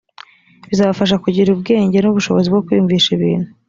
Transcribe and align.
bizabafasha 0.69 1.21
kugira 1.23 1.49
ubwenge 1.55 1.97
n 1.99 2.07
ubushobozi 2.11 2.47
bwo 2.49 2.61
kwiyumvisha 2.65 3.09
ibintu 3.17 3.49